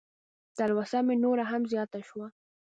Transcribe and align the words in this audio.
تلوسه 0.57 0.99
مې 1.05 1.15
نوره 1.23 1.45
هم 1.51 1.61
زیاته 1.71 1.99
شوه. 2.07 2.27